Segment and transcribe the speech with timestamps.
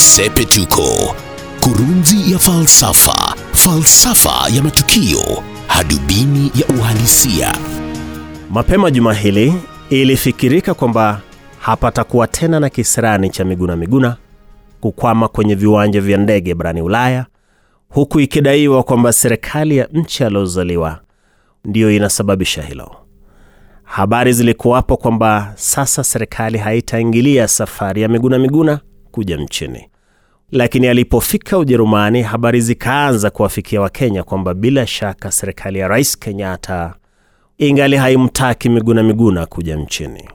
[0.00, 1.14] Sepetuko,
[1.60, 7.54] kurunzi ya falsafa, falsafa ya matukio, hadubini ya uhalisia.
[8.50, 9.54] Mapema juma hili
[9.90, 11.20] ilifikirika kwamba
[11.58, 14.16] hapatakuwa tena na kisirani cha Miguna Miguna
[14.80, 17.26] kukwama kwenye viwanja vya ndege barani Ulaya,
[17.88, 21.00] huku ikidaiwa kwamba serikali ya nchi aliyozaliwa
[21.64, 22.96] ndiyo inasababisha hilo.
[23.84, 28.80] Habari zilikuwapo kwamba sasa serikali haitaingilia safari ya Miguna Miguna
[29.10, 29.88] kuja nchini,
[30.52, 36.94] lakini alipofika Ujerumani, habari zikaanza kuwafikia Wakenya kwamba bila shaka serikali ya Rais Kenyatta
[37.58, 40.28] ingali haimtaki Miguna Miguna kuja nchini.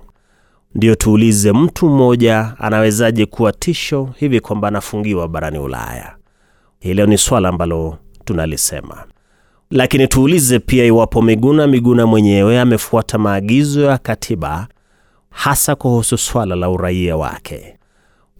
[0.75, 6.15] Ndiyo tuulize, mtu mmoja anawezaje kuwa tisho hivi kwamba anafungiwa barani Ulaya?
[6.79, 9.03] Hilo ni swala ambalo tunalisema,
[9.71, 14.67] lakini tuulize pia iwapo Miguna Miguna mwenyewe amefuata maagizo ya katiba,
[15.29, 17.74] hasa kuhusu swala la uraia wake.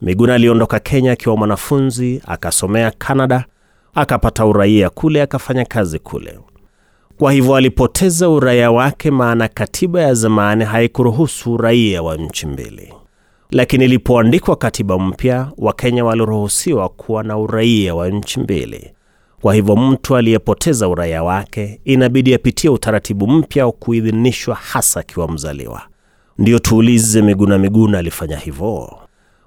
[0.02, 3.46] Miguna aliondoka Kenya akiwa mwanafunzi, akasomea Canada,
[3.94, 6.40] akapata uraia kule, akafanya kazi kule.
[7.18, 12.94] Kwa hivyo alipoteza uraia wake, maana katiba ya zamani haikuruhusu uraia wa nchi mbili.
[13.52, 18.92] Lakini ilipoandikwa katiba mpya, Wakenya waliruhusiwa kuwa na uraia wa nchi mbili.
[19.42, 25.82] Kwa hivyo mtu aliyepoteza uraia wake inabidi apitie utaratibu mpya wa kuidhinishwa, hasa akiwa mzaliwa.
[26.38, 28.98] Ndiyo tuulize, Miguna Miguna alifanya hivyo?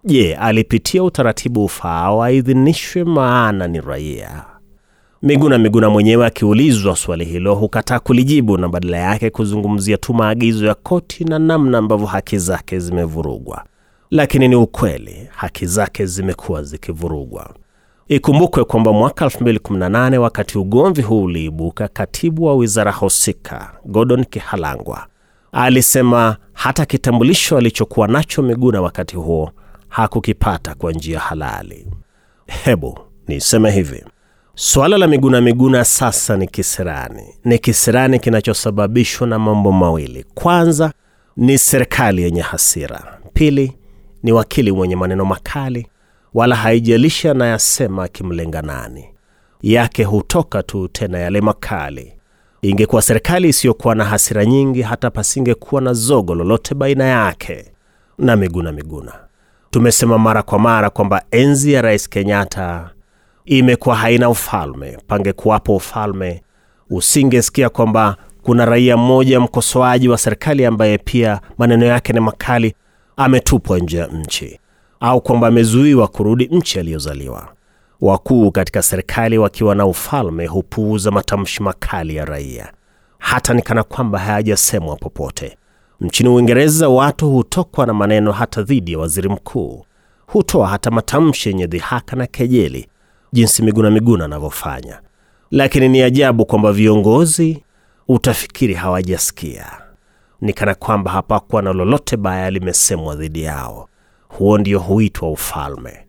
[0.05, 4.45] Je, alipitia utaratibu ufaao aidhinishwe maana ni raia?
[5.23, 10.75] Miguna Miguna mwenyewe akiulizwa swali hilo hukataa kulijibu na badala yake kuzungumzia tu maagizo ya
[10.75, 13.65] koti na namna ambavyo haki zake zimevurugwa.
[14.11, 17.55] Lakini ni ukweli, haki zake zimekuwa zikivurugwa.
[18.09, 25.07] Ikumbukwe kwamba mwaka 2018 wakati ugomvi huu uliibuka, katibu wa wizara husika Gordon Kihalangwa
[25.53, 29.51] alisema hata kitambulisho alichokuwa nacho Miguna wakati huo
[29.89, 31.87] hakukipata kwa njia halali.
[32.47, 34.05] Hebu niseme hivi,
[34.55, 37.23] Swala la Miguna Miguna sasa ni kisirani.
[37.45, 40.25] Ni kisirani kinachosababishwa na mambo mawili.
[40.35, 40.93] Kwanza
[41.37, 43.73] ni serikali yenye hasira, pili
[44.23, 45.87] ni wakili mwenye maneno makali,
[46.35, 49.05] wala haijalishi anayasema akimlenga nani,
[49.63, 52.13] yake hutoka tu tena yale makali.
[52.63, 57.65] Ingekuwa serikali isiyokuwa na hasira nyingi, hata pasingekuwa na zogo lolote baina yake
[58.19, 59.28] na Miguna Miguna.
[59.71, 62.91] Tumesema mara kwa mara kwamba enzi ya Rais Kenyatta
[63.45, 64.99] imekuwa haina ufalme.
[65.07, 66.43] Pangekuwapo ufalme,
[66.91, 72.75] usingesikia kwamba kuna raia mmoja mkosoaji wa serikali ambaye pia maneno yake ni makali
[73.17, 74.61] ametupwa nje ya nchi,
[75.01, 77.49] au kwamba amezuiwa kurudi nchi aliyozaliwa.
[78.01, 82.73] Wakuu katika serikali wakiwa na ufalme hupuuza matamshi makali ya raia,
[83.19, 85.57] hata nikana kwamba hayajasemwa popote.
[86.01, 89.85] Nchini Uingereza watu hutokwa na maneno hata dhidi ya waziri mkuu,
[90.27, 92.89] hutoa hata matamshi yenye dhihaka na kejeli
[93.33, 95.01] jinsi Miguna Miguna anavyofanya.
[95.51, 97.65] Lakini ni ajabu kwamba viongozi
[98.09, 99.67] utafikiri hawajasikia,
[100.41, 103.89] ni kana kwamba hapakuwa na lolote baya limesemwa dhidi yao.
[104.29, 106.07] Huo ndio huitwa ufalme,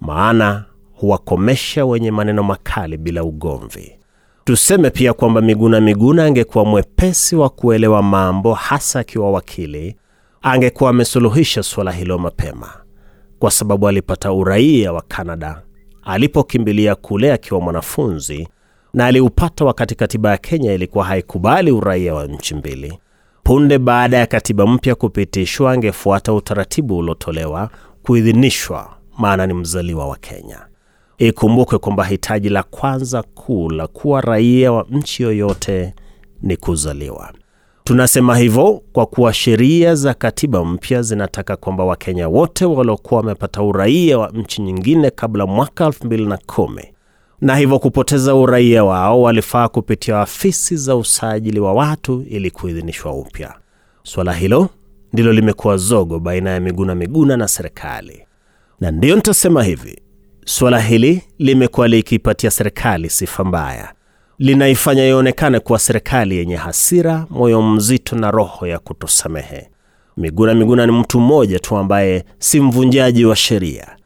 [0.00, 0.64] maana
[0.94, 3.99] huwakomesha wenye maneno makali bila ugomvi.
[4.44, 9.96] Tuseme pia kwamba Miguna Miguna angekuwa mwepesi wa kuelewa mambo, hasa akiwa wakili,
[10.42, 12.68] angekuwa amesuluhisha suala hilo mapema,
[13.38, 15.62] kwa sababu alipata uraia wa Kanada
[16.02, 18.48] alipokimbilia kule akiwa mwanafunzi
[18.94, 22.98] na aliupata wakati katiba ya Kenya ilikuwa haikubali uraia wa nchi mbili.
[23.42, 27.70] Punde baada ya katiba mpya kupitishwa, angefuata utaratibu uliotolewa
[28.02, 30.66] kuidhinishwa, maana ni mzaliwa wa Kenya.
[31.20, 35.94] Ikumbukwe kwamba hitaji la kwanza kuu la kuwa raia wa nchi yoyote
[36.42, 37.32] ni kuzaliwa.
[37.84, 44.18] Tunasema hivyo kwa kuwa sheria za katiba mpya zinataka kwamba Wakenya wote waliokuwa wamepata uraia
[44.18, 46.84] wa nchi nyingine kabla mwaka 2010
[47.40, 53.54] na hivyo kupoteza uraia wao walifaa kupitia afisi za usajili wa watu ili kuidhinishwa upya.
[54.02, 54.68] Swala hilo
[55.12, 58.22] ndilo limekuwa zogo baina ya Miguna Miguna na serikali,
[58.80, 59.98] na ndiyo nitasema hivi,
[60.44, 63.92] swala hili limekuwa likiipatia serikali sifa mbaya
[64.38, 69.68] linaifanya ionekane kuwa serikali yenye hasira, moyo mzito na roho ya kutosamehe.
[70.16, 73.96] Miguna Miguna ni mtu mmoja tu ambaye si mvunjaji wa sheria,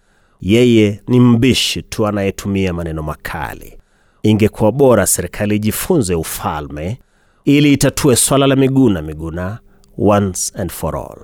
[0.40, 3.78] yeye ni mbishi tu anayetumia maneno makali.
[4.22, 6.98] Ingekuwa bora serikali ijifunze ufalme
[7.44, 9.58] ili itatue swala la Miguna Miguna
[9.98, 11.19] once and for all.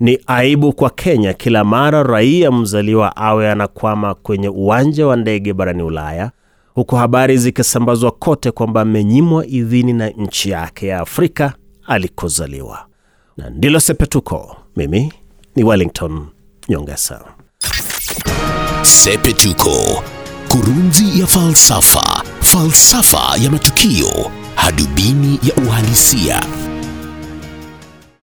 [0.00, 5.82] Ni aibu kwa Kenya kila mara raia mzaliwa awe anakwama kwenye uwanja wa ndege barani
[5.82, 6.30] Ulaya
[6.74, 11.52] huku habari zikisambazwa kote kwamba amenyimwa idhini na nchi yake ya Afrika
[11.86, 12.86] alikozaliwa.
[13.36, 14.56] Na ndilo Sepetuko.
[14.76, 15.12] Mimi
[15.56, 16.26] ni Wellington
[16.68, 17.20] Nyongesa.
[18.82, 20.02] Sepetuko,
[20.48, 26.42] kurunzi ya falsafa, falsafa ya matukio, hadubini ya uhalisia.